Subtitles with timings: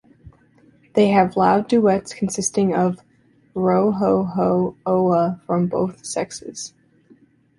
[0.95, 3.01] They have loud duets consisting of
[3.53, 6.73] "rro-ho-ho-o-a" from both sexes.